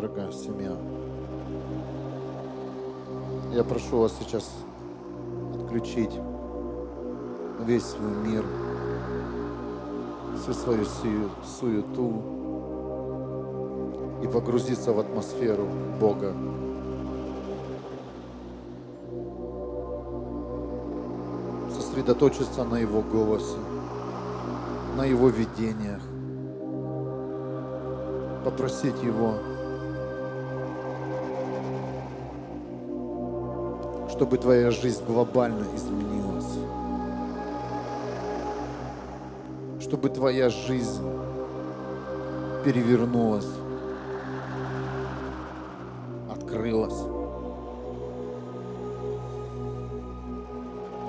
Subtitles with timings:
[0.00, 0.72] дорогая семья.
[3.52, 4.50] Я прошу вас сейчас
[5.54, 6.18] отключить
[7.66, 8.42] весь свой мир,
[10.38, 12.22] всю свою сию- суету
[14.22, 15.68] и погрузиться в атмосферу
[16.00, 16.32] Бога.
[21.76, 23.58] Сосредоточиться на Его голосе,
[24.96, 26.00] на Его видениях,
[28.46, 29.34] попросить Его,
[34.20, 36.44] чтобы твоя жизнь глобально изменилась,
[39.80, 41.02] чтобы твоя жизнь
[42.62, 43.48] перевернулась,
[46.30, 47.00] открылась.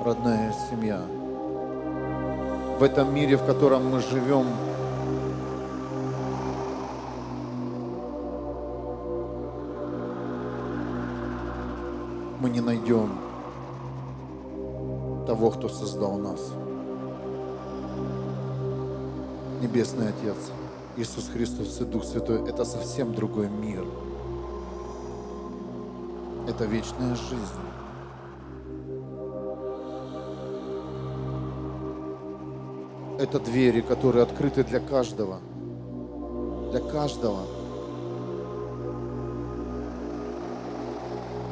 [0.05, 1.01] Родная семья,
[2.79, 4.45] в этом мире, в котором мы живем,
[12.91, 13.09] найдем
[15.25, 16.51] того, кто создал нас.
[19.61, 20.35] Небесный Отец,
[20.97, 23.85] Иисус Христос и Дух Святой– это совсем другой мир.
[26.47, 27.67] Это вечная жизнь.
[33.19, 35.39] Это двери, которые открыты для каждого.
[36.71, 37.41] Для каждого.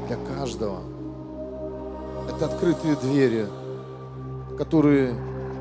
[0.07, 0.98] Для каждого.
[2.39, 3.47] Это открытые двери,
[4.57, 5.13] которые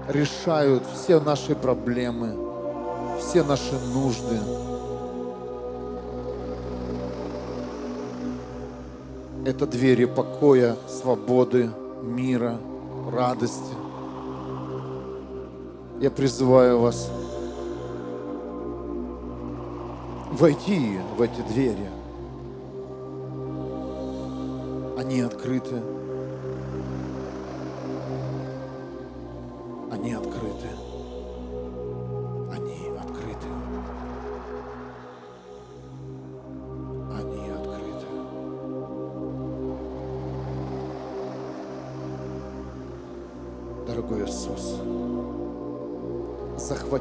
[0.06, 2.36] решают все наши проблемы,
[3.18, 4.38] все наши нужды.
[9.44, 11.68] Это двери покоя, свободы,
[12.00, 12.60] мира,
[13.12, 13.74] радости.
[15.98, 17.10] Я призываю вас
[20.30, 21.90] войти в эти двери.
[24.96, 25.97] Они открыты.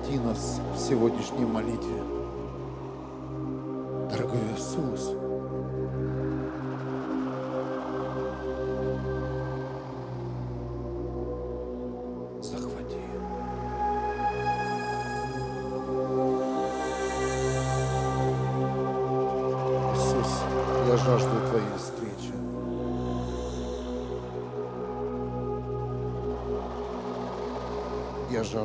[0.08, 2.02] Захвати нас в сегодняшней молитве.
[4.10, 5.18] Дорогой Иисус,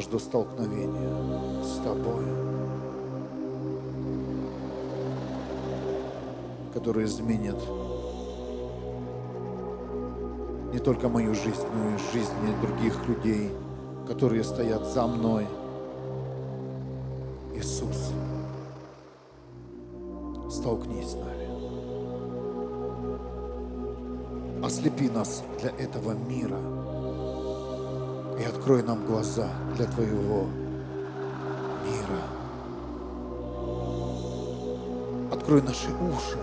[0.02, 1.01] жажду столкновения
[6.72, 7.56] который изменит
[10.72, 13.50] не только мою жизнь, но и жизни других людей,
[14.06, 15.47] которые стоят за мной.
[17.55, 18.12] Иисус,
[20.50, 21.43] столкнись с нами.
[24.65, 26.59] Ослепи нас для этого мира
[28.41, 30.47] и открой нам глаза для Твоего
[35.42, 36.38] Открой наши уши.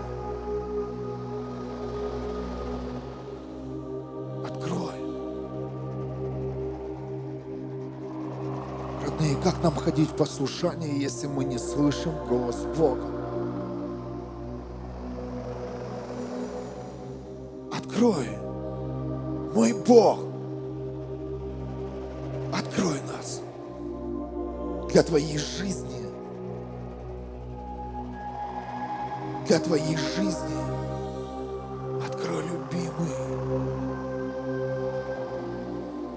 [4.46, 4.92] Открой.
[9.02, 13.06] Родные, как нам ходить в послушании, если мы не слышим голос Бога?
[17.72, 18.28] Открой,
[19.54, 20.18] мой Бог,
[22.52, 23.40] открой нас
[24.92, 25.99] для Твоей жизни,
[29.50, 30.60] для Твоей жизни.
[32.06, 33.10] Открой, любимый,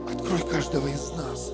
[0.08, 1.52] открой каждого из нас.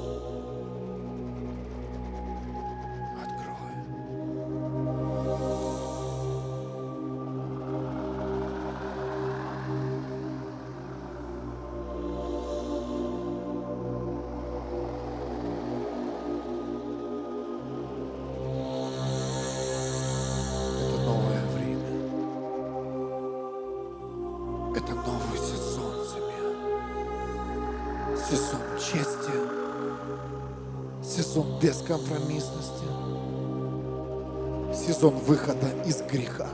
[35.00, 36.50] Сезон выхода из греха.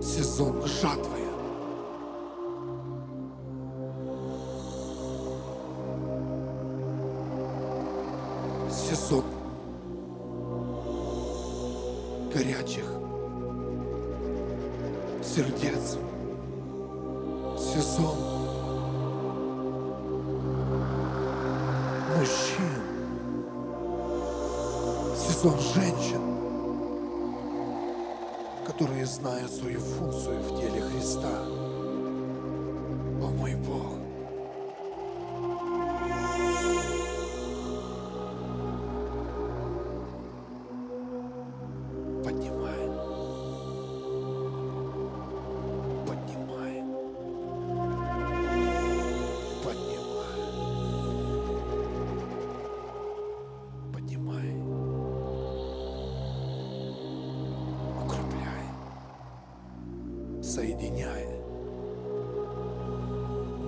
[0.00, 1.11] Сезон жатвы.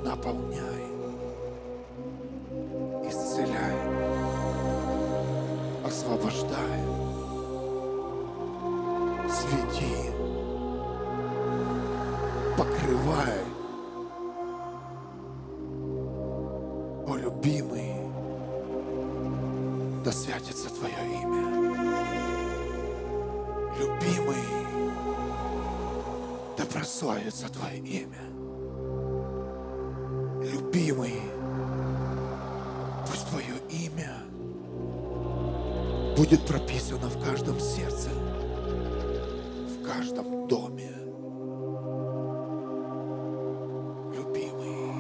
[0.05, 0.85] Наполняй.
[3.09, 3.79] Исцеляй.
[5.85, 6.81] Освобождай.
[9.31, 10.11] Свети.
[12.59, 13.41] Покрывай.
[17.07, 17.95] О, любимый,
[20.05, 21.45] да святится Твое имя.
[23.79, 24.45] Любимый,
[26.57, 28.34] да прославится Твое имя.
[36.17, 38.09] Будет прописано в каждом сердце,
[39.69, 40.91] в каждом доме.
[44.15, 44.95] Любимый,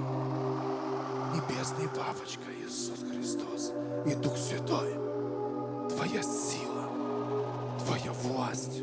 [1.34, 3.72] Небесный Папочка Иисус Христос
[4.06, 4.94] и Дух Святой,
[5.88, 6.88] Твоя сила,
[7.84, 8.82] Твоя власть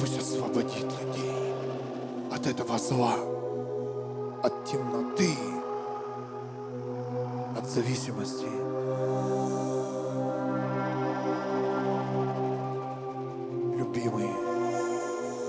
[0.00, 1.54] пусть освободит людей
[2.32, 3.14] от этого зла,
[7.72, 8.44] зависимости.
[13.78, 14.28] Любимый,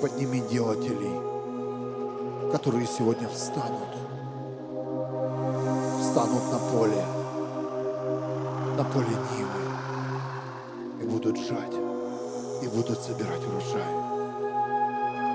[0.01, 1.19] подними делателей,
[2.53, 3.89] которые сегодня встанут,
[5.99, 7.05] встанут на поле,
[8.77, 9.63] на поле Нивы
[11.01, 11.75] и будут жать,
[12.61, 13.93] и будут собирать урожай.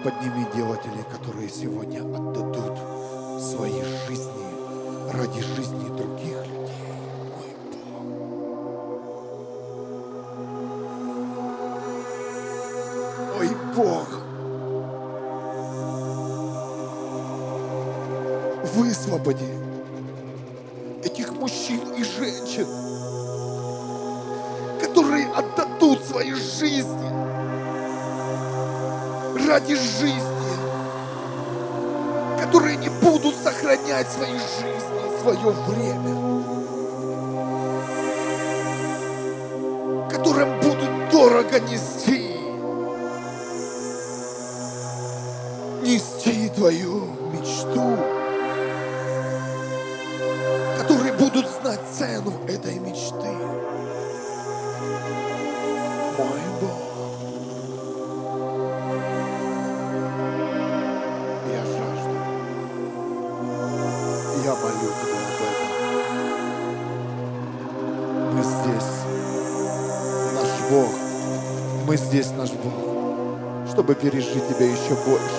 [0.04, 2.78] Подними делателей, которые сегодня отдадут
[3.42, 4.48] свои жизни
[5.12, 6.37] ради жизни других
[32.48, 36.57] которые не будут сохранять свои жизни, свое время,
[73.78, 75.38] чтобы пережить Тебя еще больше.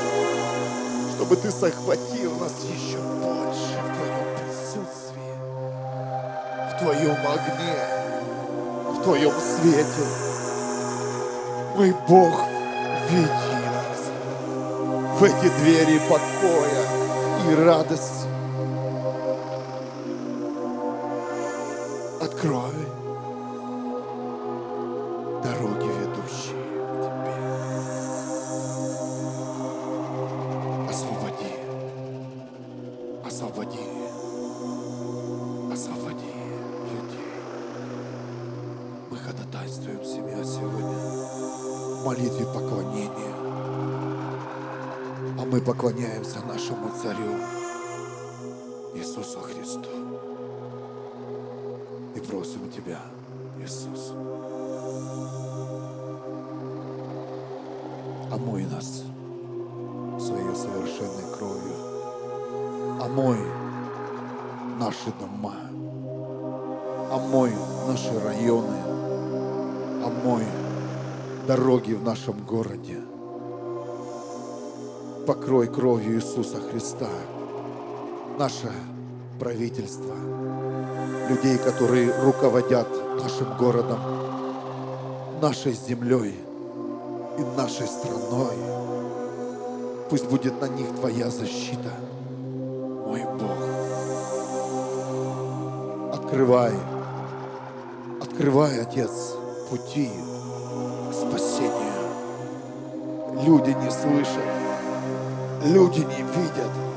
[1.14, 5.36] Чтобы Ты захватил нас еще больше в Твоем присутствии,
[6.70, 7.76] в Твоем огне,
[8.94, 10.06] в Твоем свете.
[11.76, 12.40] Мой Бог,
[13.10, 13.28] веди
[13.66, 14.08] нас
[15.20, 16.86] в эти двери покоя
[17.52, 18.29] и радости.
[72.30, 72.98] Нашем городе.
[75.26, 77.10] Покрой кровью Иисуса Христа
[78.38, 78.72] наше
[79.40, 80.16] правительство,
[81.30, 82.88] людей, которые руководят
[83.22, 84.00] нашим городом,
[85.42, 86.36] нашей землей
[87.38, 88.56] и нашей страной.
[90.10, 91.92] Пусть будет на них Твоя защита,
[93.08, 93.58] мой Бог.
[96.14, 96.74] Открывай,
[98.22, 99.36] открывай, Отец,
[99.70, 100.10] пути
[103.42, 104.44] Люди не слышат,
[105.64, 106.89] люди не видят.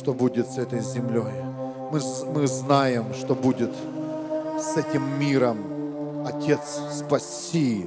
[0.00, 1.44] Что будет с этой землей.
[1.92, 2.00] Мы,
[2.34, 3.70] мы знаем, что будет
[4.58, 5.58] с этим миром.
[6.26, 7.86] Отец, спаси,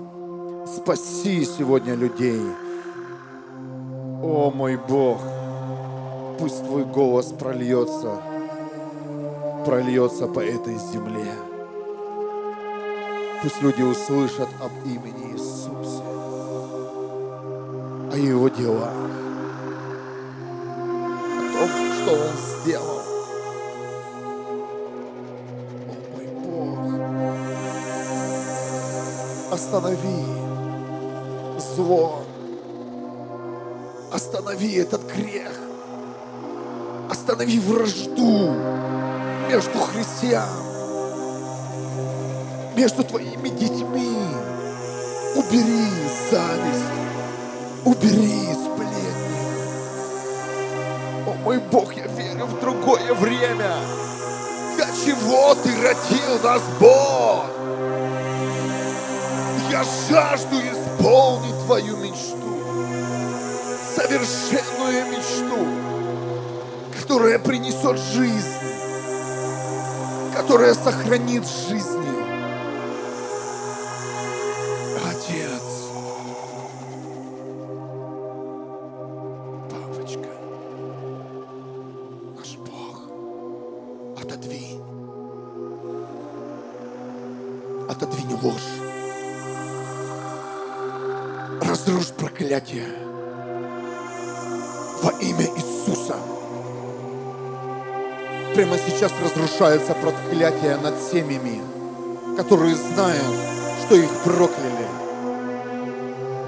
[0.68, 2.40] спаси сегодня людей.
[4.22, 5.18] О мой Бог,
[6.38, 8.22] пусть Твой голос прольется,
[9.66, 11.34] прольется по этой земле.
[13.42, 16.04] Пусть люди услышат об имени Иисусе,
[18.14, 18.94] о Его делах,
[22.04, 23.02] что Он сделал.
[25.88, 26.80] О мой Бог,
[29.54, 30.26] останови
[31.76, 32.24] зло,
[34.12, 35.52] останови этот грех,
[37.10, 38.54] останови вражду
[39.50, 40.50] между христиан,
[42.76, 44.18] между твоими детьми.
[45.36, 45.88] Убери
[46.30, 46.84] зависть,
[47.86, 48.43] убери
[51.44, 53.76] мой Бог, я верю в другое время.
[54.76, 57.46] Для чего ты родил нас, Бог?
[59.70, 62.38] Я жажду исполнить твою мечту,
[63.96, 65.68] совершенную мечту,
[67.00, 68.54] которая принесет жизнь,
[70.36, 72.13] которая сохранит жизни.
[98.86, 101.62] Сейчас разрушается проклятие над семьями,
[102.38, 103.36] которые знают,
[103.86, 104.88] что их прокляли.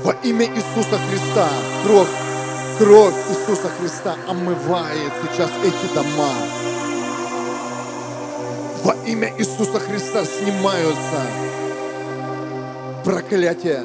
[0.03, 1.49] Во имя Иисуса Христа
[1.83, 2.07] кровь,
[2.77, 6.33] кровь Иисуса Христа омывает сейчас эти дома.
[8.83, 11.21] Во имя Иисуса Христа снимаются
[13.03, 13.83] проклятия,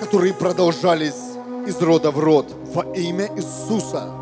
[0.00, 1.36] которые продолжались
[1.66, 2.46] из рода в род.
[2.74, 4.21] Во имя Иисуса.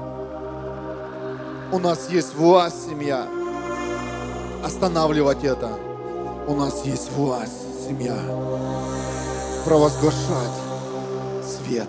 [1.73, 3.29] У нас есть власть, семья,
[4.65, 5.71] останавливать это.
[6.49, 8.17] У нас есть власть, семья,
[9.65, 10.59] провозглашать
[11.45, 11.87] свет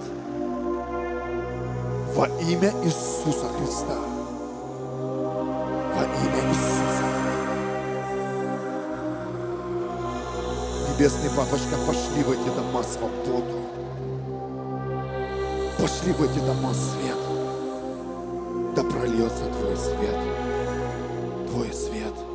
[2.15, 3.97] во имя Иисуса Христа.
[5.95, 7.05] Во имя Иисуса.
[10.89, 13.61] Небесный Папочка, пошли в эти дома свободу.
[15.79, 17.30] Пошли в эти дома свет.
[18.75, 20.15] Да прольется Твой свет.
[21.49, 22.30] Твой свет.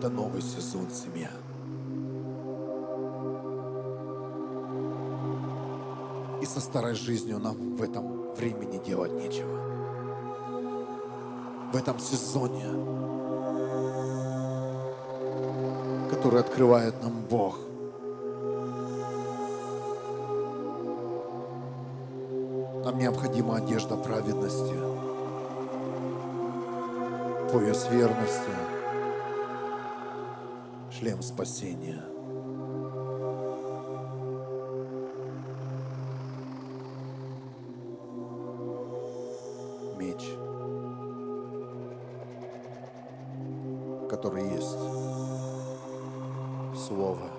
[0.00, 1.28] Это новый сезон семья.
[6.40, 9.60] И со старой жизнью нам в этом времени делать нечего.
[11.70, 12.64] В этом сезоне,
[16.08, 17.58] который открывает нам Бог,
[22.86, 24.76] нам необходима одежда праведности,
[27.52, 28.79] пояс верности,
[31.00, 32.02] шлем спасения.
[39.96, 40.20] Меч,
[44.10, 44.76] который есть
[46.86, 47.30] Слово.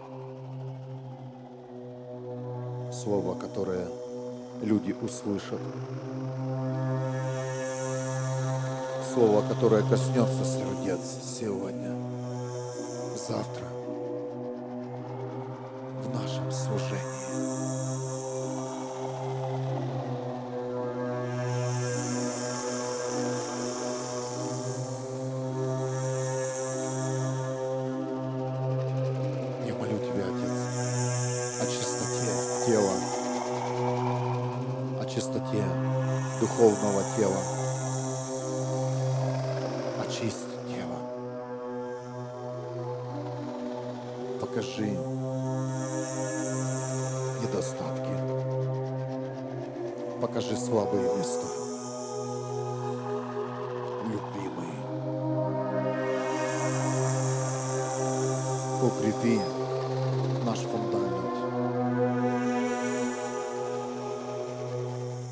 [2.92, 3.88] Слово, которое
[4.62, 5.60] люди услышат.
[9.14, 11.02] Слово, которое коснется сердец
[11.40, 12.11] сегодня,
[13.31, 13.67] завтра,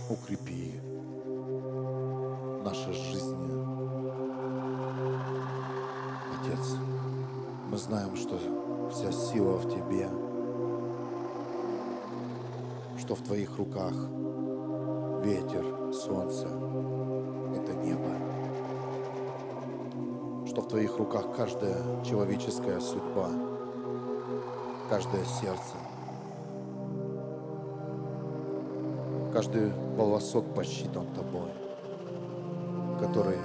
[0.09, 0.73] Укрепи
[2.63, 3.63] наши жизни.
[6.33, 6.75] Отец,
[7.69, 8.39] мы знаем, что
[8.91, 10.09] вся сила в Тебе,
[12.97, 13.93] что в Твоих руках
[15.23, 16.47] ветер, солнце,
[17.55, 18.09] это небо,
[20.47, 23.29] что в Твоих руках каждая человеческая судьба,
[24.89, 25.75] каждое сердце,
[29.39, 31.49] каждый волосок посчитан Тобой,
[32.99, 33.37] который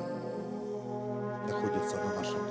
[1.47, 2.44] находится на нашем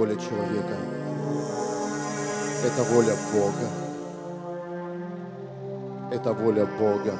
[0.00, 0.76] воля человека.
[2.64, 3.68] Это воля Бога.
[6.10, 7.18] Это воля Бога,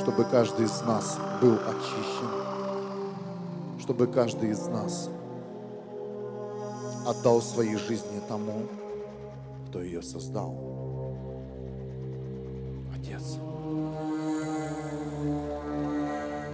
[0.00, 2.30] чтобы каждый из нас был очищен,
[3.78, 5.08] чтобы каждый из нас
[7.06, 8.66] отдал свои жизни тому,
[9.68, 10.52] кто ее создал.
[12.92, 13.38] Отец,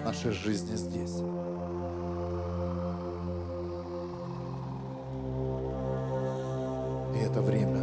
[0.05, 1.23] нашей жизни здесь.
[7.33, 7.81] Это время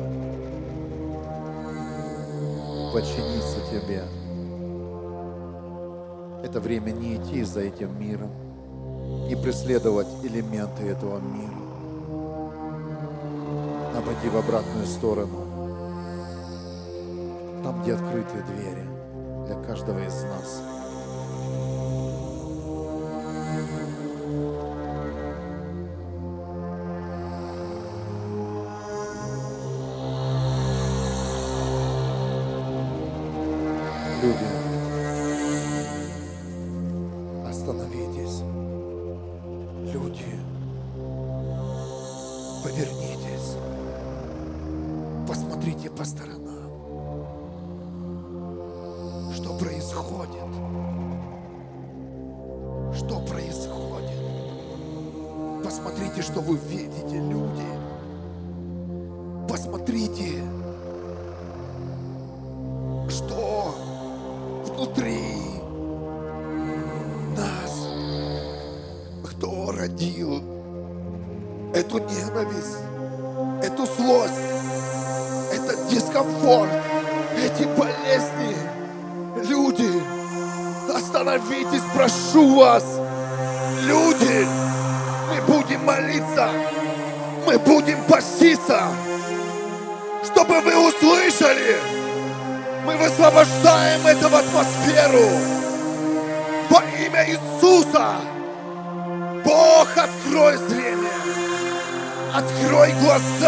[2.94, 4.04] подчиниться Тебе.
[6.44, 8.30] Это время не идти за этим миром,
[9.28, 11.52] не преследовать элементы этого мира,
[13.96, 15.46] а пойти в обратную сторону,
[17.64, 18.88] там, где открытые двери
[19.48, 20.69] для каждого из нас.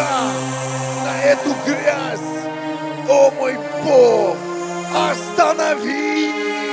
[0.01, 0.33] Глаза
[1.03, 2.19] на эту грязь.
[3.09, 4.37] О мой Бог!
[4.93, 6.70] Останови!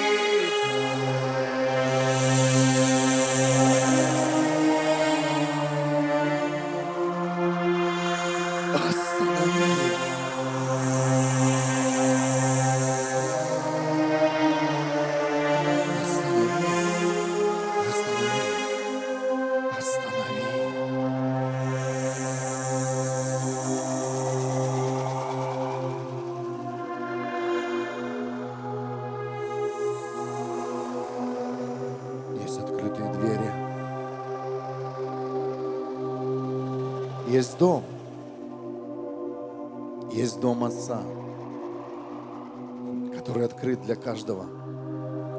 [44.08, 44.46] Каждого.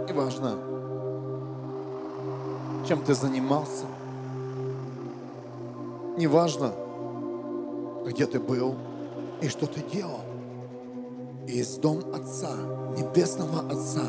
[0.07, 0.51] Неважно,
[2.87, 3.85] чем ты занимался.
[6.17, 6.71] Неважно,
[8.05, 8.75] где ты был
[9.41, 10.21] и что ты делал.
[11.47, 12.51] Есть дом Отца,
[12.95, 14.05] Небесного Отца.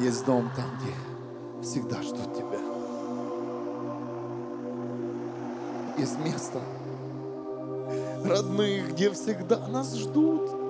[0.00, 0.94] Есть дом там, где
[1.62, 2.60] всегда ждут тебя.
[5.98, 6.58] Есть место,
[8.24, 10.63] родных, где всегда нас ждут.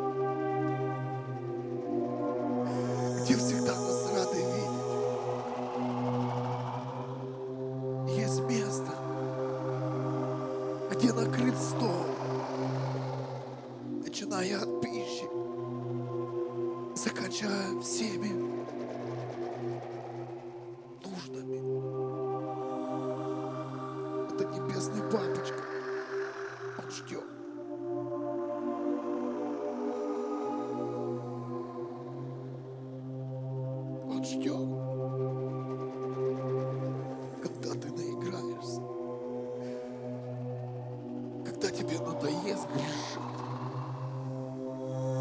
[41.74, 43.18] Тебе надоест грешить.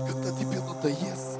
[0.07, 1.39] Когда тебе надоест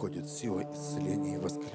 [0.00, 1.69] выходит сила исцеления и воскрешения.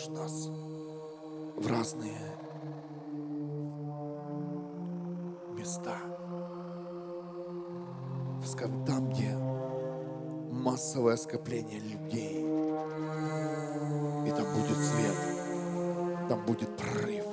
[0.00, 0.48] Пошлешь нас
[1.56, 2.16] в разные
[5.52, 5.96] места.
[8.86, 9.30] Там, где
[10.50, 12.40] массовое скопление людей.
[14.26, 15.16] И там будет свет,
[16.28, 17.24] там будет прорыв,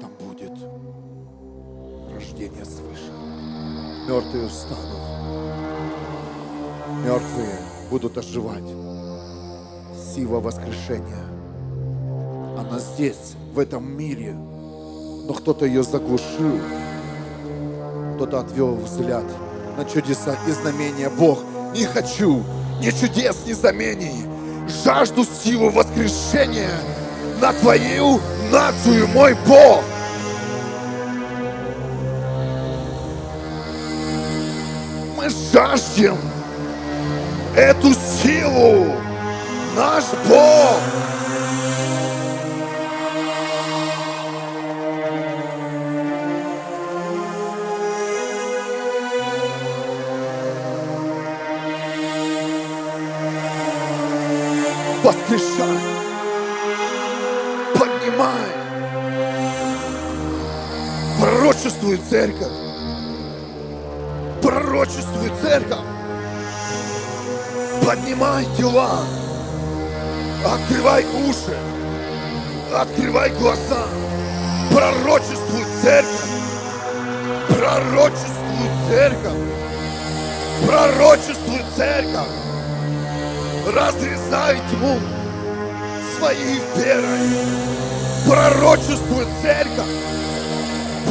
[0.00, 0.52] там будет
[2.12, 3.12] рождение свыше.
[4.08, 5.00] Мертвые встанут,
[7.04, 7.58] мертвые
[7.90, 8.95] будут оживать.
[10.16, 11.26] Сила воскрешения.
[12.58, 16.58] Она здесь, в этом мире, но кто-то ее заглушил,
[18.14, 19.24] кто-то отвел взгляд
[19.76, 21.10] на чудеса и знамения.
[21.10, 21.40] Бог,
[21.74, 22.42] не хочу
[22.80, 24.24] ни чудес, ни знамений.
[24.82, 26.72] Жажду силу воскрешения
[27.42, 28.18] на Твою
[28.50, 29.84] нацию, мой Бог.
[35.18, 36.16] Мы жаждем
[37.54, 39.05] эту силу,
[39.76, 40.80] наш Бог.
[55.04, 55.78] воскрешай,
[57.74, 58.48] поднимай,
[61.20, 62.48] пророчествуй церковь,
[64.42, 65.78] пророчествуй церковь,
[67.84, 69.04] поднимай тела,
[70.54, 71.56] открывай уши,
[72.74, 73.86] открывай глаза,
[74.70, 76.30] пророчествуй церковь,
[77.48, 79.38] пророчествуй церковь,
[80.66, 82.46] пророчествуй церковь
[83.72, 84.98] разрезай тьму
[86.16, 87.20] своей верой.
[88.28, 89.86] Пророчествует церковь.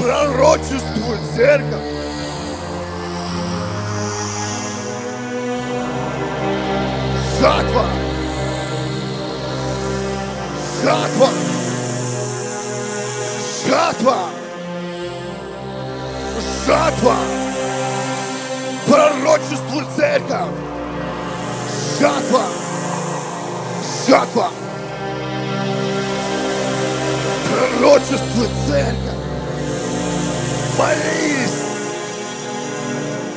[0.02, 1.84] Пророчествует церковь.
[7.40, 8.05] Жатва.
[10.84, 11.30] Жатва.
[13.68, 14.18] Жатва.
[16.68, 17.16] Жатва.
[18.88, 20.66] Пророчествует церковь.
[22.00, 22.42] Жатва!
[24.08, 24.50] Жатва!
[27.80, 29.16] Пророчествует церковь!
[30.78, 31.64] Молись!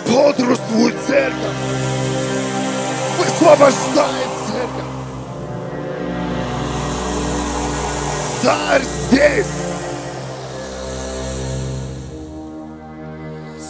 [0.07, 1.57] Бодрствует церковь!
[3.18, 4.28] Высвобождает
[8.49, 9.47] Царь здесь!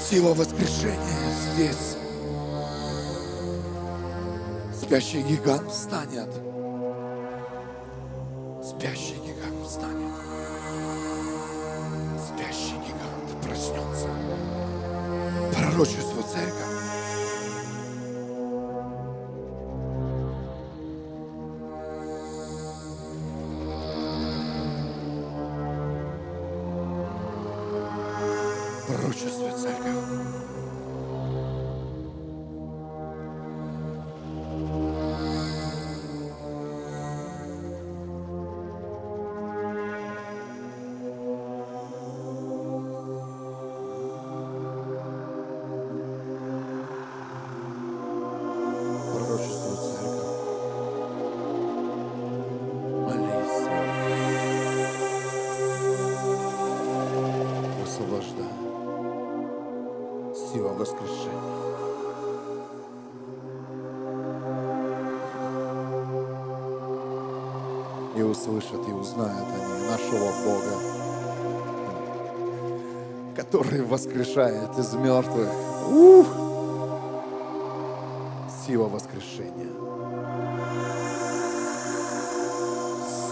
[0.08, 1.96] Сила воскрешения здесь!
[4.80, 6.32] Спящий гигант встанет.
[8.62, 9.17] Спящий
[73.98, 75.48] воскрешает из мертвых.
[75.90, 76.26] Ух!
[78.64, 79.72] Сила воскрешения.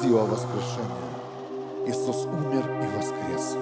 [0.02, 1.06] Сила воскрешения.
[1.86, 3.54] Иисус умер и воскрес.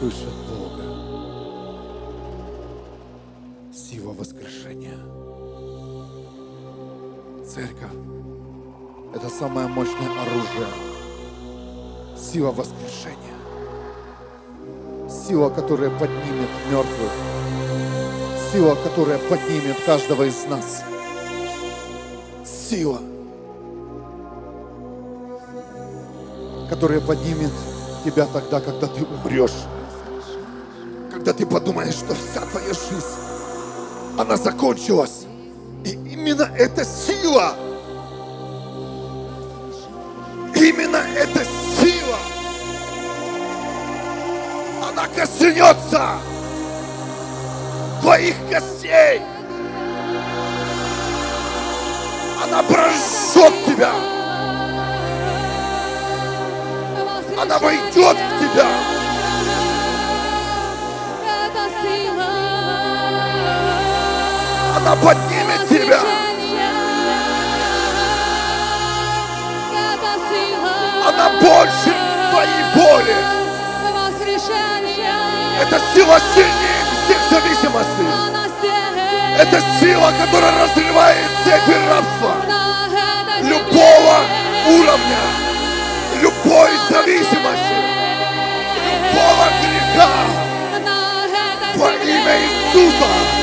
[0.00, 0.84] Люди слышат Бога.
[3.72, 4.98] Сила воскрешения.
[7.46, 7.90] Церковь–
[9.14, 10.68] это самое мощное оружие.
[12.16, 13.16] Сила воскрешения.
[15.08, 17.12] Сила, которая поднимет мертвых.
[18.52, 20.82] Сила, которая поднимет каждого из нас.
[22.44, 23.00] Сила,
[26.68, 27.52] которая поднимет
[28.04, 29.66] тебя тогда, когда ты умрешь.
[31.20, 33.06] Когда ты подумаешь, что вся твоя жизнь,
[34.16, 35.26] она закончилась.
[35.84, 37.54] И именно эта сила,
[40.54, 41.44] именно эта
[41.78, 42.16] сила,
[44.88, 46.12] она коснется
[48.00, 49.20] твоих костей.
[52.42, 53.92] Она прожжет тебя.
[57.38, 58.89] Она войдет в тебя.
[64.90, 66.00] Она поднимет тебя.
[71.06, 71.94] Она больше
[72.32, 73.14] твоей боли.
[75.60, 78.08] Это сила сильнее всех зависимостей.
[79.38, 82.34] Это сила, которая разрывает цепи рабства
[83.42, 84.24] любого
[84.66, 85.20] уровня
[86.20, 87.76] любой зависимости,
[88.82, 90.10] любого греха
[91.76, 93.39] во имя Иисуса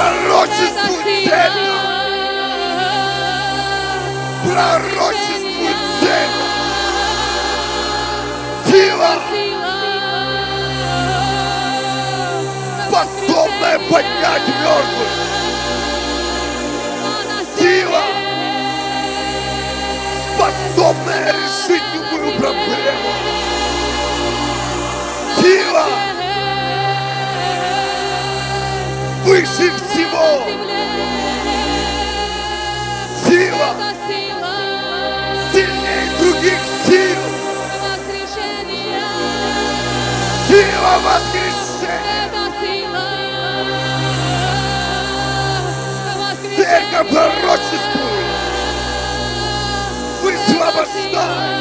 [0.00, 1.70] пророчествует церковь.
[4.44, 6.48] Пророчествует церковь.
[8.66, 9.12] Сила,
[12.88, 15.12] способная поднять мертвых.
[17.58, 18.02] Сила,
[20.34, 23.10] способная решить любую проблему.
[25.40, 26.09] Сила
[29.24, 30.44] выше всего.
[33.24, 33.74] Сила
[35.52, 37.20] сильнее других сил.
[40.48, 42.30] Сила воскрешения.
[46.56, 48.30] Церковь пророчествует.
[50.22, 51.60] Высвобождай.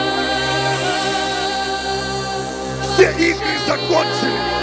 [2.95, 4.59] Все игры закончили.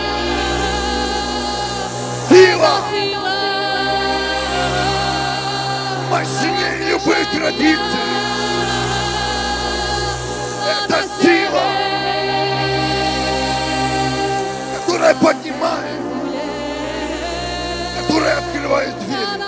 [2.37, 2.82] Сила
[6.11, 7.80] мощнее любых традиций.
[10.84, 11.62] Это сила,
[14.76, 16.03] которая поднимает,
[18.03, 19.41] которая открывает двери.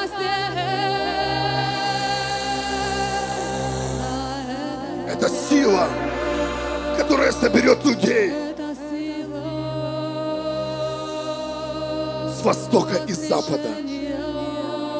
[5.12, 5.88] Это сила,
[6.96, 8.47] которая соберет людей
[12.48, 13.76] востока и запада,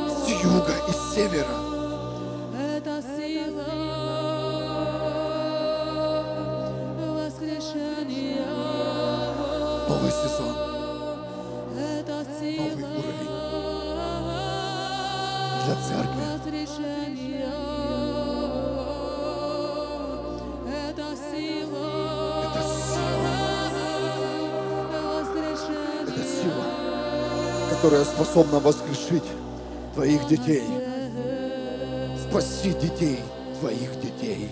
[0.07, 1.68] с юга и севера.
[27.89, 29.25] Которая способна воскрешить
[29.95, 30.63] твоих детей.
[32.29, 33.19] Спаси детей,
[33.61, 34.51] твоих детей.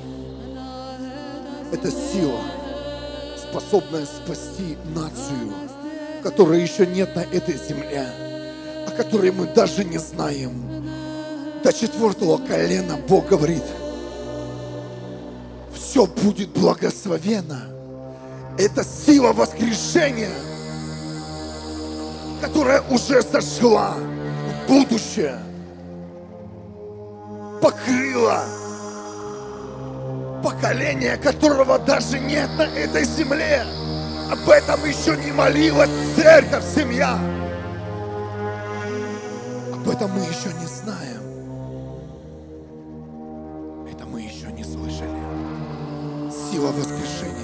[1.70, 2.40] Это сила,
[3.36, 5.52] способная спасти нацию,
[6.22, 8.06] которой еще нет на этой земле,
[8.86, 10.88] о которой мы даже не знаем.
[11.62, 13.64] До четвертого колена Бог говорит,
[15.74, 17.64] все будет благословенно.
[18.56, 20.32] Это сила воскрешения,
[22.40, 25.38] которая уже зашла в будущее,
[27.60, 28.44] покрыла
[30.42, 33.64] поколение, которого даже нет на этой земле.
[34.30, 37.18] Об этом еще не молилась церковь, семья.
[39.72, 41.22] Об этом мы еще не знаем.
[43.90, 45.20] Это мы еще не слышали.
[46.30, 47.36] Сила воскрешения.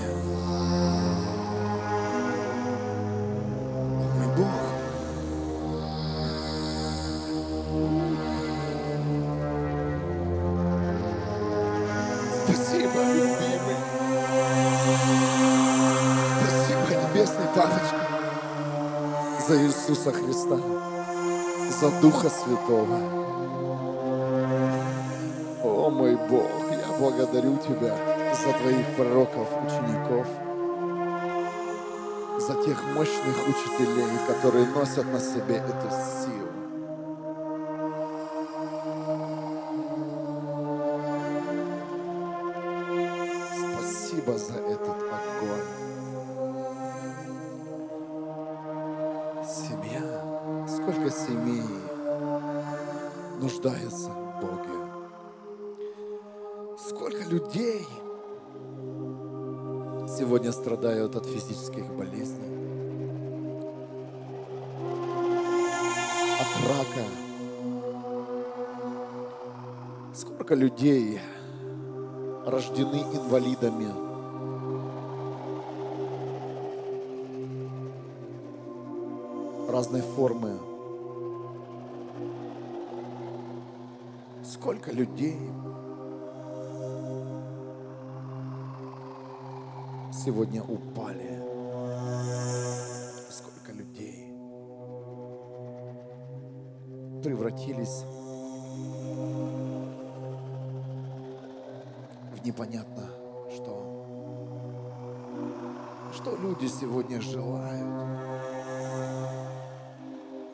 [19.82, 20.60] Иисуса Христа,
[21.80, 22.98] за Духа Святого.
[25.64, 27.96] О, мой Бог, я благодарю Тебя
[28.32, 30.26] за Твоих пророков, учеников,
[32.38, 36.41] за тех мощных учителей, которые носят на себе эту силу.
[53.62, 54.76] Нуждается в Боге.
[56.78, 57.86] Сколько людей
[60.08, 62.50] сегодня страдают от физических болезней,
[66.40, 67.06] от рака.
[70.14, 71.20] Сколько людей
[72.46, 73.88] рождены инвалидами.
[79.70, 80.71] Разной формы.
[84.62, 85.36] Сколько людей
[90.12, 91.42] сегодня упали.
[93.28, 94.32] Сколько людей
[97.24, 98.04] превратились
[102.30, 103.10] в непонятно
[103.50, 103.82] что.
[106.14, 108.20] Что люди сегодня желают?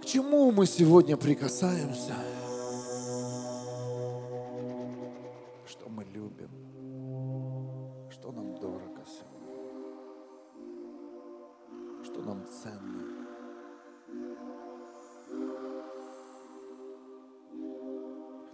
[0.01, 2.15] К чему мы сегодня прикасаемся?
[6.51, 9.65] Божию, что нам дорого сегодня,
[12.05, 13.27] что нам ценно.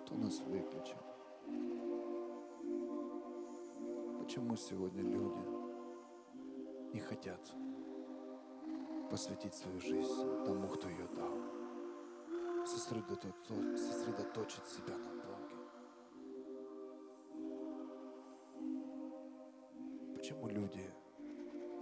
[0.01, 0.99] Кто нас выключил?
[4.18, 5.45] Почему сегодня люди
[6.92, 7.40] не хотят
[9.11, 11.55] посвятить свою жизнь тому, кто ее дал?
[13.76, 15.13] сосредоточить себя на
[20.74, 20.90] люди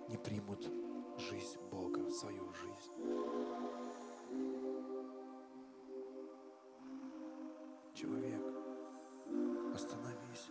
[0.08, 0.70] не примут
[1.18, 2.92] жизнь Бога в свою жизнь?
[7.94, 8.42] Человек,
[9.74, 10.48] остановись.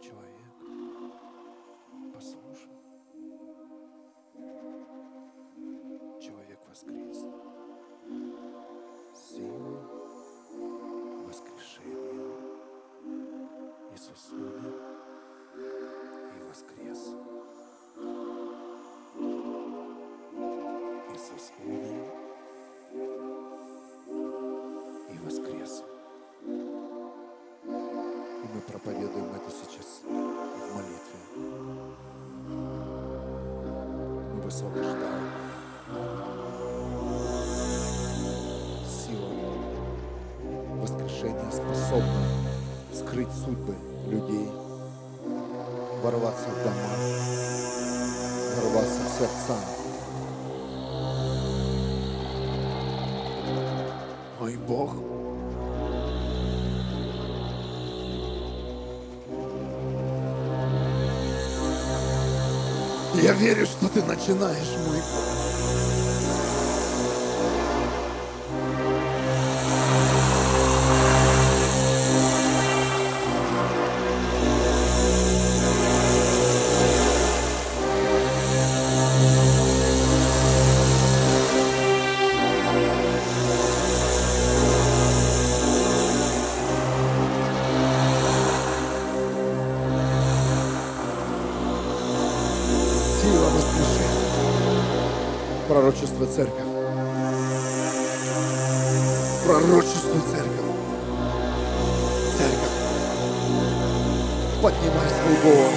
[0.00, 0.52] Человек,
[2.12, 2.72] послушай.
[6.20, 7.34] Человек воскреснет.
[9.14, 9.80] Сила
[11.26, 12.22] воскрешения.
[13.94, 14.32] Иисус
[28.82, 31.18] проповедуем это сейчас в молитве.
[34.34, 35.30] Мы высвобождаем
[38.88, 39.30] сила
[40.80, 42.22] воскрешения способна
[42.92, 43.74] скрыть судьбы
[44.08, 44.50] людей,
[46.02, 46.90] ворваться в дома,
[48.56, 49.56] ворваться в сердца.
[54.40, 55.11] Мой Бог
[63.22, 66.01] Я верю, что ты начинаешь, мой Бог.
[96.02, 96.66] Пророчество церковь.
[99.46, 100.68] Пророчество церковь.
[102.36, 102.76] Церковь.
[104.60, 105.74] Поднимай свой голос.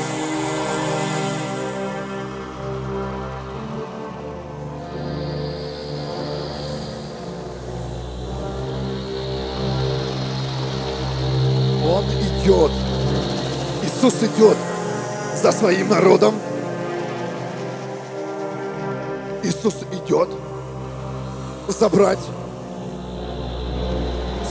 [11.86, 12.71] Он идет.
[13.84, 14.57] Иисус идет
[15.43, 16.34] за своим народом.
[19.43, 19.76] Иисус
[20.06, 20.30] идет
[21.68, 22.20] забрать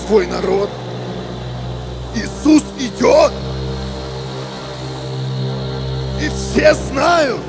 [0.07, 0.69] свой народ.
[2.15, 3.33] Иисус идет.
[6.21, 7.41] И все знают,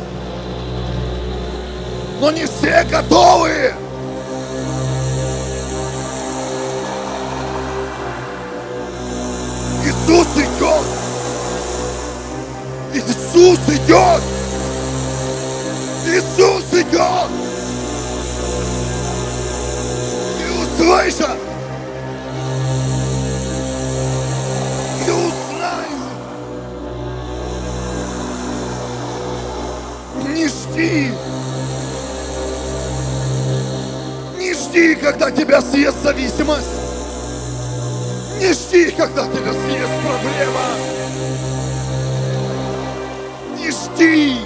[2.19, 3.73] но не все готовы.
[9.85, 10.85] Иисус идет.
[12.93, 14.21] Иисус идет.
[16.07, 17.44] Иисус идет.
[20.85, 21.37] И услышат.
[25.07, 25.89] И узнают.
[30.27, 31.11] Не жди.
[34.37, 36.67] Не жди, когда тебя съест зависимость.
[38.39, 40.67] Не жди, когда тебя съест проблема.
[43.57, 44.37] Не жди.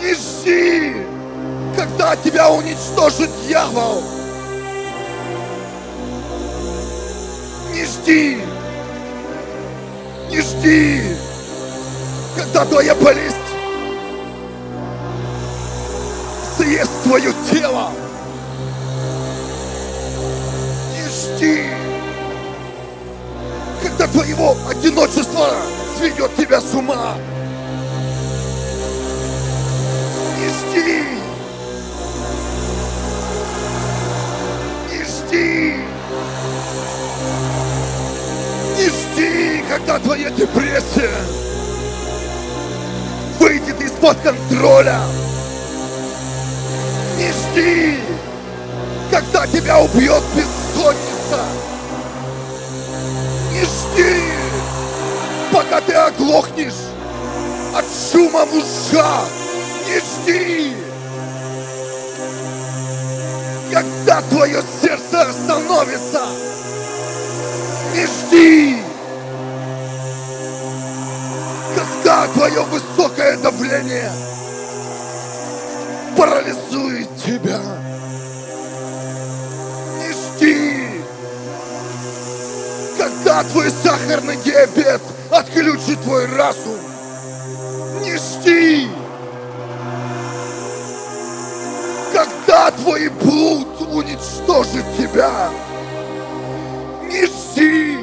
[0.00, 0.96] Не жди,
[1.76, 2.48] когда тебя
[2.92, 4.02] уничтожит дьявол.
[7.72, 8.38] Не жди.
[10.30, 11.02] Не жди,
[12.34, 13.36] когда твоя болезнь
[16.56, 17.90] съест свое тело.
[20.94, 21.64] Не жди,
[23.82, 25.50] когда твоего одиночества
[25.98, 27.14] сведет тебя с ума.
[30.38, 31.21] Не жди.
[35.32, 35.74] Не жди.
[38.76, 41.10] Не жди, когда твоя депрессия
[43.38, 45.00] выйдет из-под контроля.
[47.16, 47.98] Не жди,
[49.10, 51.44] когда тебя убьет бессонница.
[53.52, 54.22] Не жди,
[55.52, 56.72] пока ты оглохнешь
[57.74, 59.28] от шума в ушах.
[63.72, 66.20] Когда твое сердце остановится.
[67.94, 68.76] Не жди,
[71.74, 74.12] когда твое высокое давление
[76.16, 77.60] парализует тебя.
[79.98, 81.04] Не жди,
[82.98, 85.00] когда твой сахарный диабет
[85.30, 86.78] отключит твой разум,
[88.02, 88.88] не жди.
[92.44, 95.50] Когда твой блуд уничтожит тебя,
[97.04, 97.98] не жди.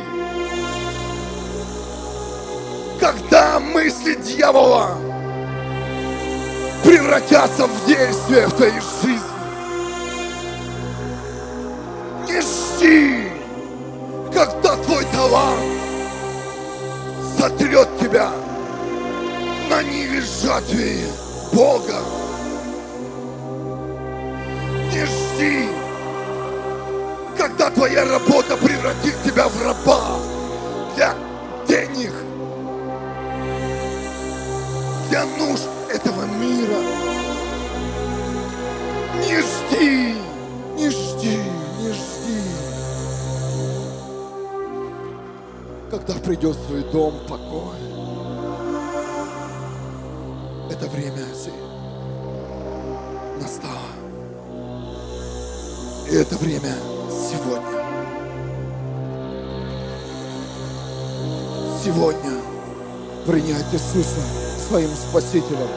[2.99, 4.97] Когда мысли дьявола
[6.83, 9.19] превратятся в действие в твоей жизни,
[12.27, 13.31] не жди,
[14.33, 15.59] когда твой талант
[17.37, 18.31] сотрет тебя
[19.69, 21.01] на ниве жатвы
[21.51, 22.28] Бога.
[24.91, 25.69] Не жди,
[27.37, 30.19] когда твоя работа превратит тебя в раба
[30.95, 31.13] для
[31.67, 32.11] денег,
[35.09, 36.79] для нужд этого мира.
[39.19, 40.15] Не жди,
[40.75, 41.39] не жди,
[41.79, 42.41] не жди.
[45.91, 47.77] Когда придет в свой дом покой,
[50.71, 51.25] это время
[53.39, 53.98] настало.
[56.10, 56.74] И это время
[57.12, 57.84] сегодня.
[61.84, 62.32] Сегодня
[63.28, 64.20] принять Иисуса
[64.68, 65.68] своим Спасителем,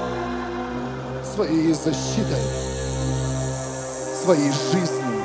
[1.35, 2.43] своей защитой,
[4.25, 5.23] своей жизнью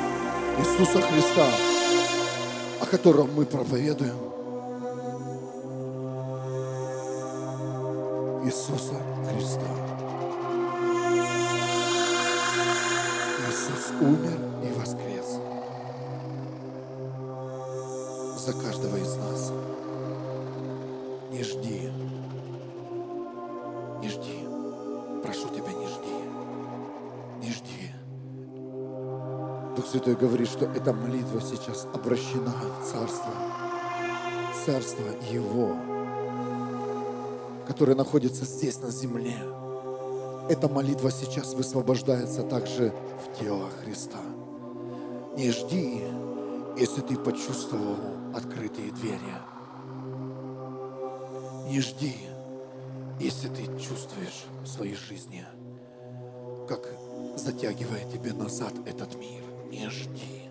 [0.58, 1.46] Иисуса Христа,
[2.82, 4.12] о котором мы проповедуем.
[8.44, 9.00] Иисуса
[9.32, 9.64] Христа.
[13.48, 14.48] Иисус умер
[18.78, 19.52] каждого из нас.
[21.32, 21.90] Не жди.
[24.00, 24.48] Не жди.
[25.22, 27.42] Прошу тебя, не жди.
[27.42, 27.92] Не жди.
[29.76, 33.32] Дух Святой говорит, что эта молитва сейчас обращена в Царство.
[34.64, 35.74] Царство Его,
[37.66, 39.36] которое находится здесь на земле.
[40.48, 42.92] Эта молитва сейчас высвобождается также
[43.24, 44.18] в тело Христа.
[45.36, 46.04] Не жди,
[46.76, 49.34] если ты почувствовал открытые двери.
[51.68, 52.14] Не жди,
[53.20, 55.44] если ты чувствуешь в своей жизни,
[56.68, 56.88] как
[57.36, 59.42] затягивает тебе назад этот мир.
[59.70, 60.44] Не жди.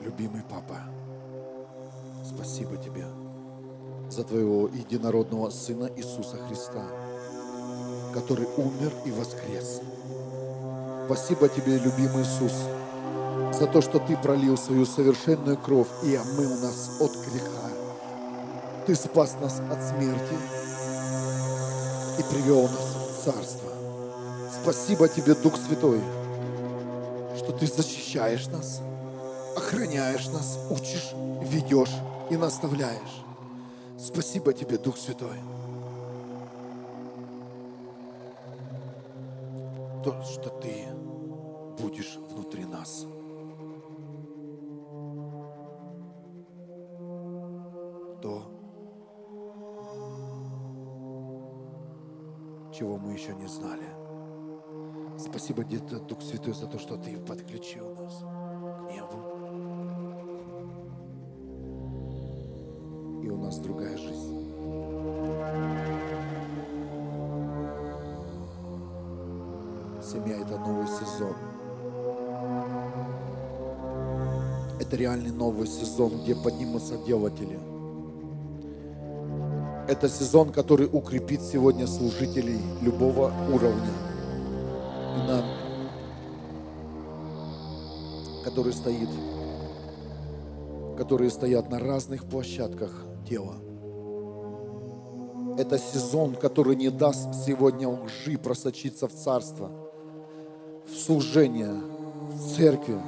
[0.00, 0.82] Любимый папа,
[2.24, 3.04] спасибо тебе
[4.10, 6.86] за твоего единородного Сына Иисуса Христа,
[8.12, 9.80] который умер и воскрес.
[11.06, 12.52] Спасибо тебе, любимый Иисус,
[13.58, 17.68] за то, что ты пролил свою совершенную кровь и омыл нас от греха.
[18.86, 20.36] Ты спас нас от смерти
[22.18, 23.70] и привел нас в Царство.
[24.62, 26.00] Спасибо тебе, Дух Святой,
[27.36, 28.80] что ты защищаешь нас,
[29.56, 31.94] охраняешь нас, учишь, ведешь
[32.30, 33.24] и наставляешь.
[33.98, 35.38] Спасибо тебе, Дух Святой.
[40.04, 40.86] То, что ты
[41.80, 43.06] будешь внутри нас.
[48.22, 48.42] То,
[52.72, 53.86] чего мы еще не знали.
[55.18, 59.37] Спасибо, Дух Святой, за то, что ты подключил нас к небу.
[75.38, 77.58] Новый сезон, где поднимутся делатели.
[79.88, 83.92] Это сезон, который укрепит сегодня служителей любого уровня.
[85.16, 85.44] И нам,
[88.44, 89.08] который стоит,
[90.98, 93.54] которые стоят на разных площадках тела.
[95.56, 99.70] Это сезон, который не даст сегодня лжи просочиться в царство,
[100.86, 101.72] в служение,
[102.28, 103.00] в церкви.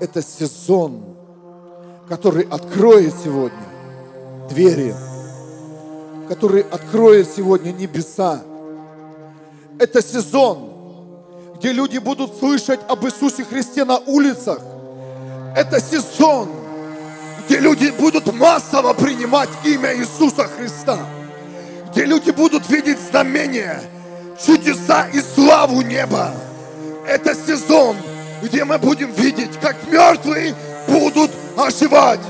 [0.00, 1.13] Это сезон,
[2.08, 3.66] который откроет сегодня
[4.50, 4.94] двери,
[6.28, 8.42] который откроет сегодня небеса.
[9.78, 10.70] Это сезон,
[11.56, 14.60] где люди будут слышать об Иисусе Христе на улицах.
[15.56, 16.48] Это сезон,
[17.46, 20.98] где люди будут массово принимать имя Иисуса Христа,
[21.90, 23.80] где люди будут видеть знамения,
[24.44, 26.34] чудеса и славу неба.
[27.06, 27.96] Это сезон,
[28.42, 30.54] где мы будем видеть, как мертвые
[30.88, 32.20] будут оживать.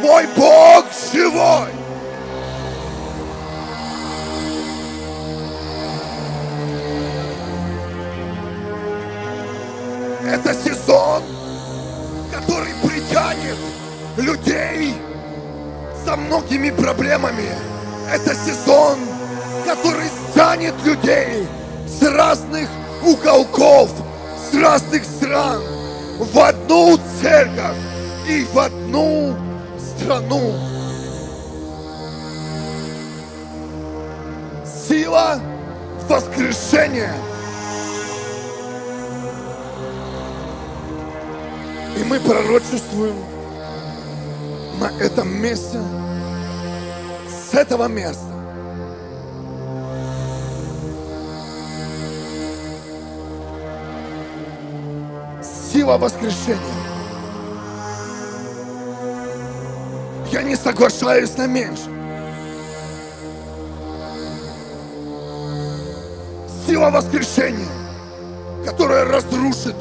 [0.00, 1.70] Мой Бог живой!
[10.28, 11.22] Это сезон,
[12.32, 13.56] который притянет
[14.16, 14.94] людей
[16.04, 17.48] со многими проблемами.
[18.12, 18.98] Это сезон,
[19.64, 21.46] который стянет людей
[21.86, 22.68] с разных
[23.04, 23.90] уголков,
[24.50, 25.62] с разных стран–
[26.18, 27.76] в одну церковь
[28.28, 29.36] и в одну
[29.78, 30.54] страну.
[34.88, 35.40] Сила
[36.08, 37.14] воскрешения.
[41.98, 43.16] И мы пророчествуем
[44.80, 45.80] на этом месте,
[47.28, 48.35] с этого места.
[55.76, 56.58] Сила воскрешения.
[60.32, 61.90] Я не соглашаюсь на меньше.
[66.66, 67.68] Сила воскрешения,
[68.64, 69.76] которая разрушит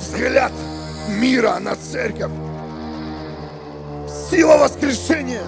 [0.00, 0.50] взгляд
[1.10, 2.32] мира на церковь.
[4.28, 5.44] Сила воскрешения,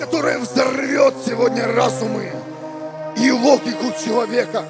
[0.00, 2.32] которая взорвет сегодня разумы
[3.16, 4.64] и логику человека.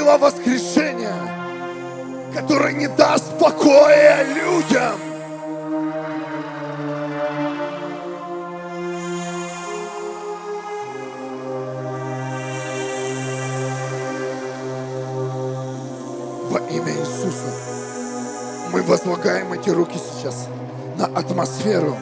[0.00, 1.14] Сила воскрешения,
[2.32, 4.98] которая не даст покоя людям.
[16.48, 17.52] Во имя Иисуса
[18.72, 20.48] мы возлагаем эти руки сейчас
[20.96, 21.94] на атмосферу.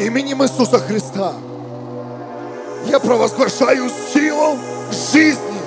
[0.00, 1.34] Именем Иисуса Христа
[2.86, 4.58] я провозглашаю силу
[5.12, 5.60] жизни.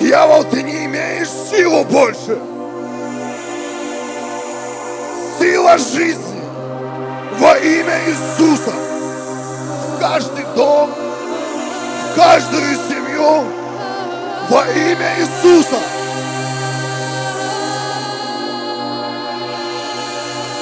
[0.00, 2.38] Дьявол, ты не имеешь силу больше.
[5.38, 6.42] Сила жизни
[7.38, 13.44] во имя Иисуса в каждый дом, в каждую семью
[14.48, 15.76] во имя Иисуса.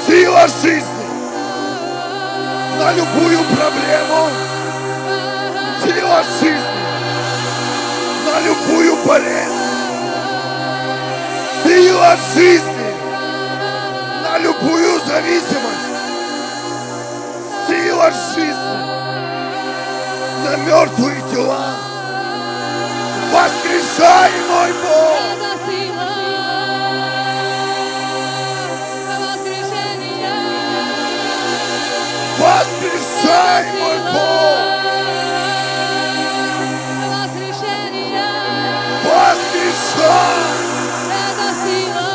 [0.07, 0.90] Сила жизни
[2.81, 4.31] на любую проблему.
[5.85, 6.81] Сила жизни
[8.25, 9.53] на любую болезнь.
[11.63, 12.95] Сила жизни
[14.23, 15.91] на любую зависимость.
[17.69, 18.81] Сила жизни
[20.45, 21.75] на мертвые тела.
[23.31, 25.50] Воскрешай, мой Бог!
[33.21, 34.59] Воскрешай, мой Бог!
[37.13, 38.33] Воскрешения.
[39.05, 40.41] Воскрешай!
[41.11, 42.09] Это сила,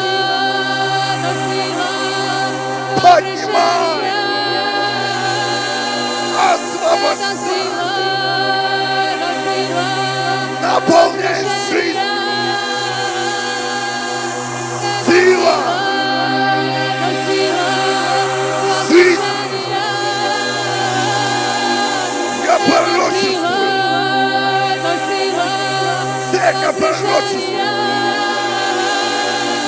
[1.14, 1.32] это
[27.16, 27.64] пророчество!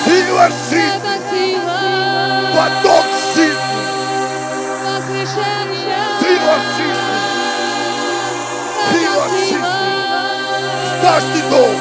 [0.05, 1.57] Сила жизни!
[2.55, 3.57] Поток жизни!
[6.19, 7.17] Сила жизни!
[8.91, 9.57] Сила жизни!
[11.01, 11.75] каждый дом!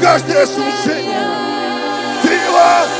[0.00, 1.26] Каждое служение!
[2.22, 2.97] Сила жизни!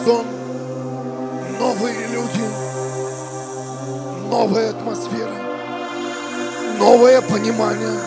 [0.00, 0.24] Сезон,
[1.58, 2.44] новые люди,
[4.30, 5.34] новая атмосфера,
[6.78, 7.98] новое понимание,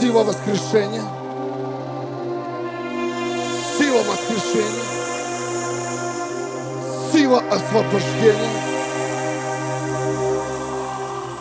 [0.00, 1.04] сила воскрешения,
[3.78, 4.84] сила воскрешения,
[7.12, 8.62] сила освобождения,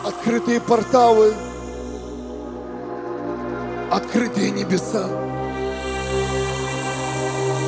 [0.06, 1.34] открытые порталы,
[3.92, 5.08] открытые небеса,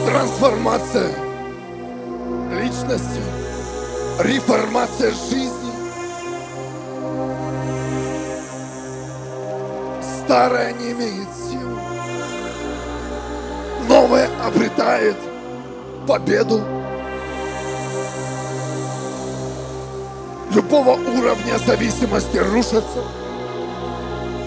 [0.05, 1.11] трансформация
[2.51, 3.21] личности,
[4.19, 5.71] реформация жизни.
[10.01, 11.77] Старое не имеет сил.
[13.87, 15.17] Новое обретает
[16.07, 16.61] победу.
[20.53, 23.03] Любого уровня зависимости рушатся.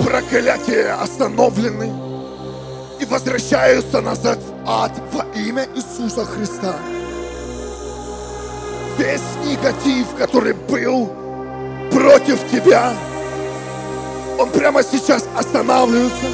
[0.05, 1.93] Проклятия остановлены
[3.01, 4.93] и возвращаются назад в ад
[5.55, 6.75] имя Иисуса Христа.
[8.99, 11.07] Весь негатив, который был
[11.93, 12.93] против тебя,
[14.39, 16.27] он прямо сейчас останавливается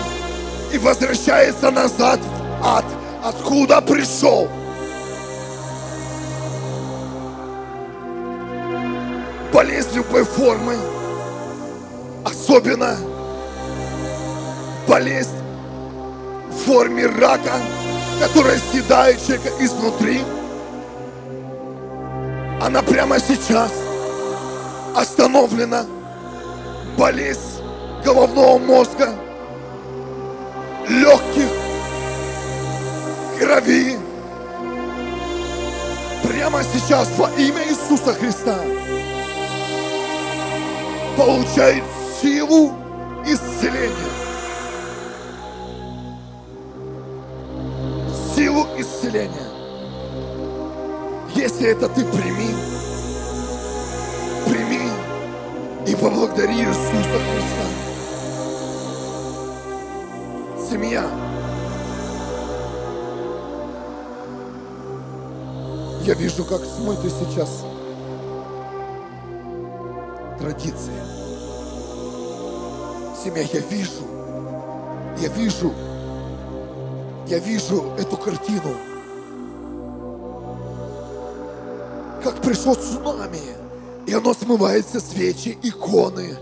[0.73, 2.85] и возвращается назад в ад,
[3.23, 4.49] откуда пришел.
[9.53, 10.77] Болезнь любой формы,
[12.25, 12.97] особенно
[14.89, 15.37] болезнь
[16.51, 17.61] в форме рака,
[18.21, 20.21] которая съедает человека изнутри,
[22.61, 23.73] она прямо сейчас
[24.95, 25.87] остановлена.
[26.99, 27.62] Болезнь
[28.05, 29.14] головного мозга,
[30.87, 31.49] легких,
[33.39, 33.97] крови.
[36.23, 38.59] Прямо сейчас во имя Иисуса Христа
[41.16, 41.85] получает
[42.21, 42.75] силу
[43.25, 44.09] исцеления.
[48.81, 49.49] Силу исцеления.
[51.35, 52.55] Если это ты прими,
[54.47, 54.91] прими
[55.87, 57.66] и поблагодари Иисуса Христа.
[60.70, 61.05] Семья.
[66.03, 67.64] Я вижу, как смыты сейчас
[70.39, 70.93] традиции.
[73.22, 74.07] Семья, я вижу,
[75.20, 75.72] я вижу,
[77.31, 78.76] я вижу эту картину.
[82.24, 83.41] Как пришло цунами,
[84.07, 86.37] и оно смывает все свечи, иконы,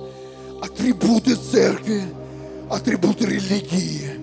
[0.62, 2.04] атрибуты церкви,
[2.70, 4.18] атрибуты религии.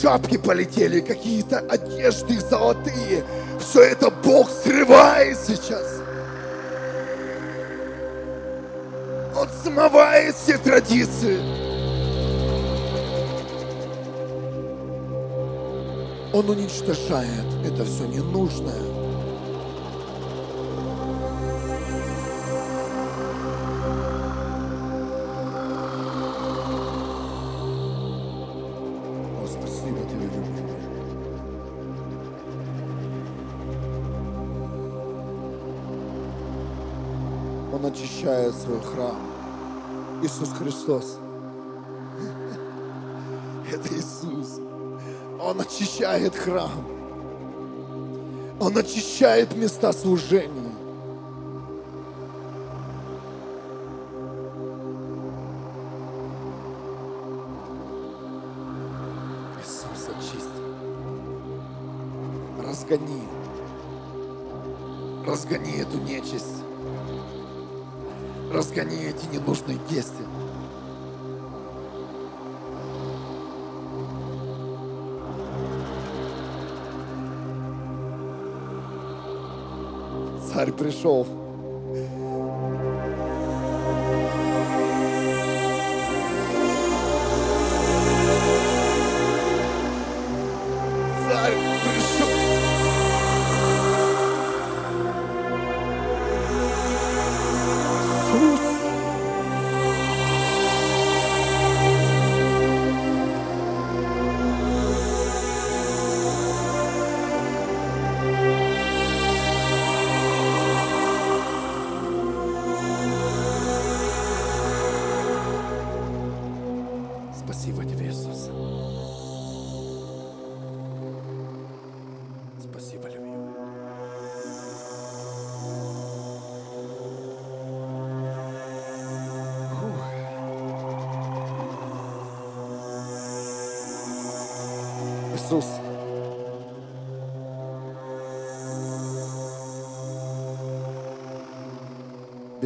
[0.00, 3.24] Шапки полетели, какие-то одежды золотые.
[3.58, 6.00] Все это Бог срывает сейчас.
[9.34, 11.69] Он смывает все традиции.
[16.32, 18.80] Он уничтожает это все ненужное.
[29.34, 30.62] О, спасибо тебе, любимый.
[37.74, 39.18] Он очищает свой храм.
[40.22, 41.18] Иисус Христос.
[43.68, 44.59] Это Иисус.
[45.50, 46.70] Он очищает храм.
[48.60, 50.70] Он очищает места служения.
[59.58, 60.62] Иисус, очисти.
[62.64, 63.24] Разгони.
[65.26, 66.62] Разгони эту нечисть.
[68.52, 70.26] Разгони эти ненужные действия.
[80.60, 81.24] Царь пришел.
[81.24, 81.39] Царь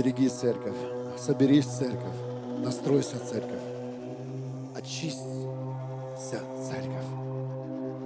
[0.04, 0.76] Береги церковь,
[1.16, 2.12] соберись церковь,
[2.58, 3.62] настройся церковь,
[4.76, 7.06] очисться церковь,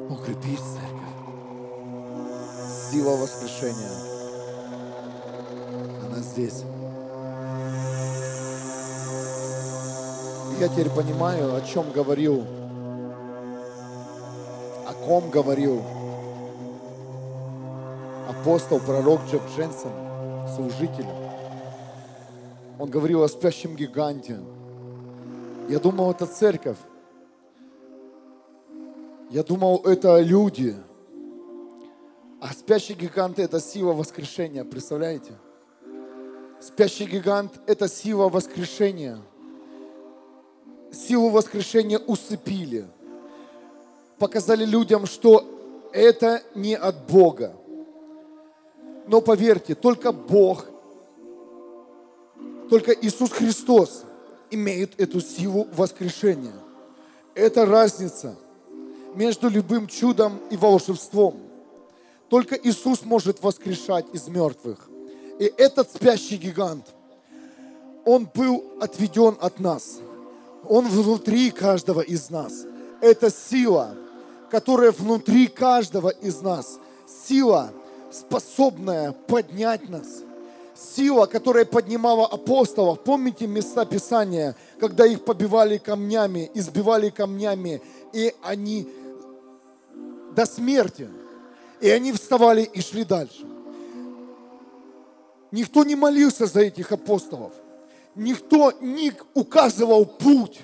[0.09, 1.17] укрепись церковь.
[2.93, 3.91] Сила воскрешения,
[6.07, 6.63] она здесь.
[10.61, 12.45] Я теперь понимаю, о чем говорил,
[14.87, 15.83] о ком говорил
[18.31, 19.91] апостол, пророк Джефф Дженсен,
[20.55, 21.28] служитель.
[22.89, 24.41] Говорил о спящем гиганте.
[25.69, 26.79] Я думал, это церковь.
[29.29, 30.75] Я думал, это люди.
[32.41, 35.33] А спящий гигант– это сила воскрешения, представляете?
[36.63, 39.19] Спящий гигант– это сила воскрешения.
[40.91, 42.87] Силу воскрешения усыпили.
[44.19, 45.45] Показали людям, что
[45.93, 47.55] это не от Бога.
[49.07, 50.65] Но поверьте, только Бог
[52.69, 54.05] Только Иисус Христос
[54.51, 56.55] имеет эту силу воскрешения.
[57.35, 58.37] Это разница
[59.15, 61.37] между любым чудом и волшебством.
[62.29, 64.89] Только Иисус может воскрешать из мертвых.
[65.39, 66.85] И этот спящий гигант,
[68.05, 69.99] он был отведен от нас.
[70.69, 72.65] Он внутри каждого из нас.
[73.01, 73.95] Это сила,
[74.51, 76.79] которая внутри каждого из нас.
[77.27, 77.71] Сила,
[78.11, 80.23] способная поднять нас.
[80.79, 83.01] Сила, которая поднимала апостолов.
[83.03, 88.89] Помните места Писания, когда их побивали камнями, избивали камнями, и они
[90.37, 91.09] до смерти.
[91.81, 93.45] И они вставали и шли дальше.
[95.51, 97.53] Никто не молился за этих апостолов.
[98.15, 100.61] Никто не указывал путь.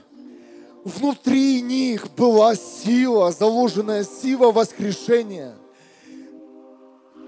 [0.85, 5.55] Внутри них была сила, заложенная сила воскрешения.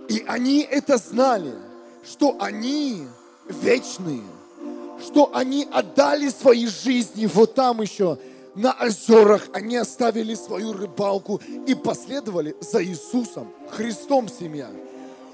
[0.09, 1.53] И они это знали,
[2.09, 3.07] что они
[3.49, 4.23] вечные,
[5.05, 8.19] что они отдали свои жизни вот там еще,
[8.55, 9.49] на озерах.
[9.53, 14.69] Они оставили свою рыбалку и последовали за Иисусом, Христом семья.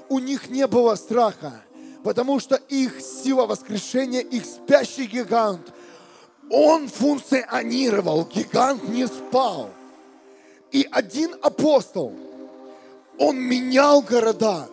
[0.09, 1.63] У них не было страха,
[2.03, 5.73] потому что их сила воскрешения, их спящий гигант,
[6.49, 9.69] он функционировал, гигант не спал.
[10.71, 12.13] И один апостол,
[13.17, 14.67] он менял города.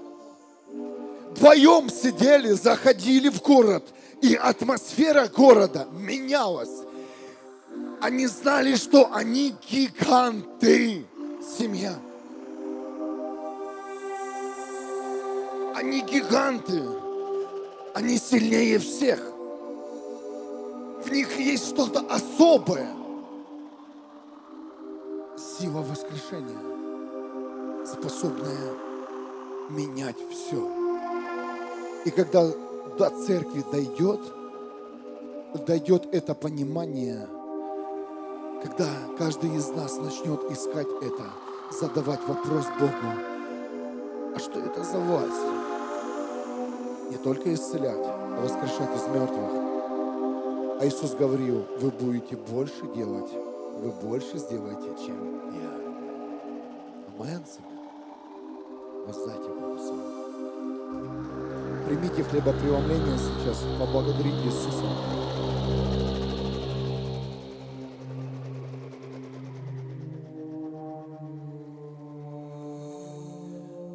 [1.41, 3.82] Вдвоем сидели, заходили в город,
[4.20, 6.84] и атмосфера города менялась.
[8.03, 11.07] Они знали, что они гиганты,
[11.59, 11.95] семья.
[15.74, 16.82] Они гиганты.
[17.95, 19.18] Они сильнее всех.
[21.07, 22.95] В них есть что-то особое.
[25.38, 26.61] Сила воскрешения,
[27.86, 28.74] способная
[29.70, 30.80] менять все.
[32.05, 32.48] И когда
[32.98, 34.20] до церкви дойдет,
[35.66, 37.26] дойдет это понимание,
[38.62, 38.86] когда
[39.18, 41.24] каждый из нас начнет искать это,
[41.78, 43.12] задавать вопрос Богу,
[44.34, 45.46] а что это за власть?
[47.11, 49.51] Не только исцелять, а воскрешать из мертвых.
[50.80, 53.30] А Иисус говорил, вы будете больше делать,
[53.78, 55.80] вы больше сделаете, чем я.
[57.18, 57.44] Амен.
[59.07, 60.20] Воздайте Богу славу.
[61.91, 64.84] Примите хлебопреломление сейчас, поблагодарите Иисуса.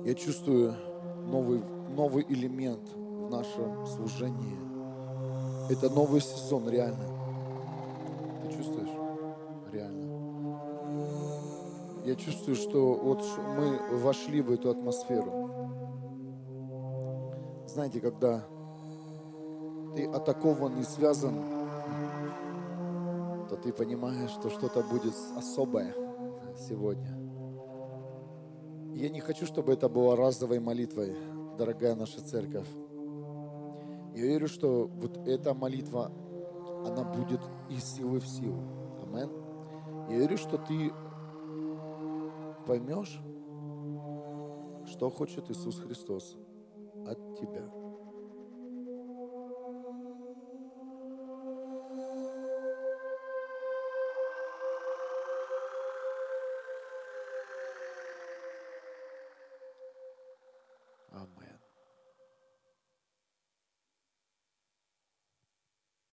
[0.03, 0.75] Я чувствую
[1.25, 1.63] новый,
[1.95, 4.57] новый элемент в нашем служении.
[5.69, 7.07] Это новый сезон, реально.
[8.43, 8.89] Ты чувствуешь?
[9.71, 10.59] Реально.
[12.03, 13.23] Я чувствую, что вот
[13.57, 15.44] мы вошли в эту атмосферу.
[17.75, 18.41] Знаете, когда
[19.97, 21.33] ты атакован и связан,
[23.49, 25.93] то ты понимаешь, что что-то будет особое
[26.57, 27.19] сегодня.
[28.93, 31.17] Я не хочу, чтобы это было разовой молитвой,
[31.57, 32.69] дорогая наша церковь.
[34.13, 36.13] Я верю, что вот эта молитва,
[36.85, 38.63] она будет из силы в силу.
[39.03, 39.29] Амен.
[40.09, 40.93] Я верю, что ты
[42.65, 43.19] поймешь,
[44.87, 46.37] что хочет Иисус Христос
[47.05, 47.71] от тебя.